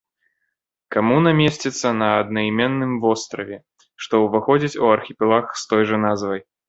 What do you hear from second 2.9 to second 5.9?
востраве, што ўваходзіць у архіпелаг з той